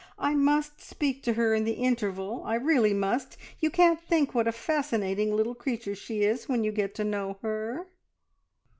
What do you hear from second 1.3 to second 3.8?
her in the interval I really must! You